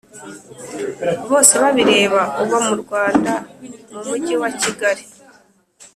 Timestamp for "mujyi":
4.07-4.35